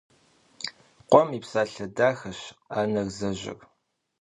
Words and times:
Къуэм 1.09 1.29
и 1.37 1.39
псалъэ 1.43 1.85
дахэщ 1.95 2.39
анэр 2.79 3.07
зэжьэр. 3.17 3.59